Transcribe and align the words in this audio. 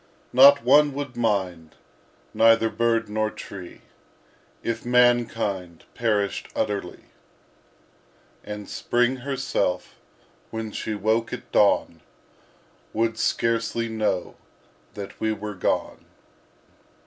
Not 0.33 0.63
one 0.63 0.95
would 0.95 1.15
mind, 1.15 1.75
neither 2.33 2.71
bird 2.71 3.07
nor 3.07 3.29
tree 3.29 3.81
If 4.63 4.83
mankind 4.83 5.83
perished 5.93 6.47
utterly; 6.55 7.03
And 8.43 8.67
Spring 8.67 9.17
herself, 9.17 9.99
when 10.49 10.71
she 10.71 10.95
woke 10.95 11.31
at 11.33 11.51
dawn, 11.51 12.01
Would 12.93 13.19
scarcely 13.19 13.89
know 13.89 14.37
that 14.95 15.21
we 15.21 15.31
were 15.33 15.53
gone. 15.53 16.03